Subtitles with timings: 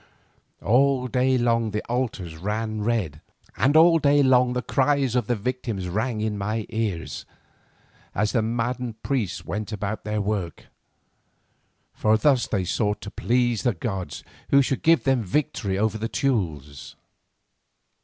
[0.65, 3.21] All day long the altars ran red,
[3.55, 7.23] and all day long the cries of the victims rang in my ears,
[8.15, 10.65] as the maddened priests went about their work.
[11.93, 16.09] For thus they thought to please the gods who should give them victory over the
[16.09, 16.95] Teules.